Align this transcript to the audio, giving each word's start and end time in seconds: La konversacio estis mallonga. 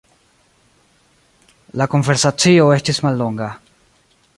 La 1.83 1.87
konversacio 1.95 2.73
estis 2.79 3.05
mallonga. 3.09 3.53